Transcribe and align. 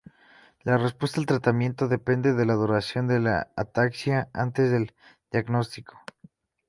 La 0.63 0.79
respuesta 0.79 1.19
al 1.19 1.27
tratamiento 1.27 1.87
depende 1.87 2.33
de 2.33 2.47
la 2.47 2.55
duración 2.55 3.07
de 3.07 3.19
la 3.19 3.51
ataxia 3.55 4.29
antes 4.33 4.71
del 4.71 4.95
diagnóstico. 5.31 6.01